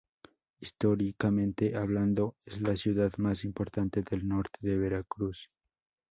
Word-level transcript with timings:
Históricamente 0.59 1.75
hablando 1.75 2.35
es 2.43 2.59
la 2.59 2.75
ciudad 2.75 3.11
más 3.17 3.43
importante 3.45 4.01
del 4.01 4.27
norte 4.27 4.57
de 4.63 4.75
Veracruz. 4.75 5.51